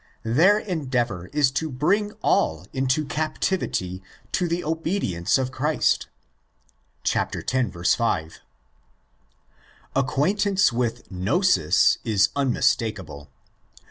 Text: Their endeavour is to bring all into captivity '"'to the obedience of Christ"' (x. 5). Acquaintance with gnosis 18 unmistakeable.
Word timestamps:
Their 0.23 0.57
endeavour 0.57 1.27
is 1.27 1.51
to 1.51 1.69
bring 1.69 2.13
all 2.23 2.65
into 2.73 3.05
captivity 3.05 4.01
'"'to 4.31 4.47
the 4.47 4.63
obedience 4.63 5.37
of 5.37 5.51
Christ"' 5.51 6.07
(x. 7.05 7.93
5). 7.93 8.39
Acquaintance 9.95 10.73
with 10.73 11.11
gnosis 11.11 11.99
18 12.03 12.27
unmistakeable. 12.35 13.29